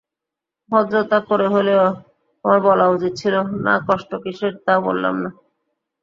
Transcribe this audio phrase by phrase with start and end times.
[0.69, 1.83] ভদ্রতা করে হলেও
[2.45, 3.13] আমার বলা উচিত,
[3.65, 5.29] না, কষ্ট কিসের তা বললাম না!